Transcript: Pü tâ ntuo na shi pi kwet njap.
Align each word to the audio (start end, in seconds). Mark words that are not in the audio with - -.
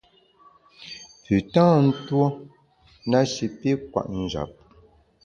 Pü 1.23 1.35
tâ 1.53 1.65
ntuo 1.85 2.25
na 3.09 3.19
shi 3.33 3.45
pi 3.59 3.69
kwet 3.91 4.07
njap. 4.21 4.51